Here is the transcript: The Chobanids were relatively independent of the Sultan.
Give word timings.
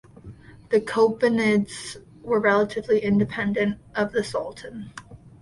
The 0.69 0.81
Chobanids 0.81 1.97
were 2.23 2.39
relatively 2.39 3.01
independent 3.03 3.77
of 3.93 4.11
the 4.11 4.23
Sultan. 4.23 4.91